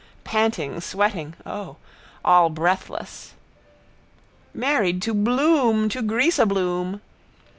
[0.23, 1.77] panting, sweating (O!),
[2.25, 3.35] all breathless.
[4.51, 7.01] Married to Bloom, to greaseabloom.